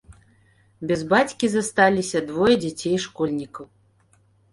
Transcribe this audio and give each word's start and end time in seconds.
Без 0.91 1.01
бацькі 1.11 1.49
засталіся 1.55 2.19
двое 2.31 2.55
дзяцей-школьнікаў. 2.63 3.65